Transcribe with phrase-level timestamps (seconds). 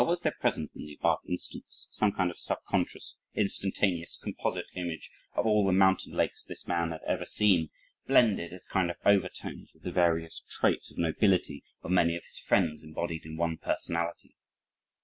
[0.01, 5.11] Or was there present in the above instance, some kind of subconscious, instantaneous, composite image,
[5.35, 7.69] of all the mountain lakes this man had ever seen
[8.07, 12.39] blended as kind of overtones with the various traits of nobility of many of his
[12.39, 14.33] friends embodied in one personality?